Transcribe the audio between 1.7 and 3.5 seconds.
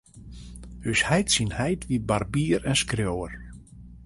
wie barbier en skriuwer.